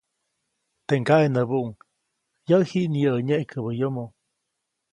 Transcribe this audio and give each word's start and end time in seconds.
Teʼ 0.87 0.99
ŋgaʼe 1.01 1.25
näbuʼuŋ, 1.35 1.69
-yäʼ 2.45 2.61
jiʼnyäʼä 2.69 3.19
nyeʼkäbä 3.27 3.71
yomo-. 3.79 4.09